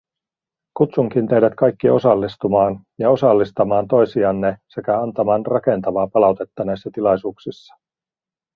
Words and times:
Kutsunkin 0.77 1.27
teidät 1.27 1.55
kaikki 1.55 1.89
osallistumaan 1.89 2.79
ja 2.99 3.09
osallistamaan 3.09 3.87
toisianne 3.87 4.57
sekä 4.67 5.01
antamaan 5.01 5.45
rakentavaa 5.45 6.07
palautetta 6.07 6.63
näissä 6.63 6.89
tilaisuuksissa. 6.93 7.75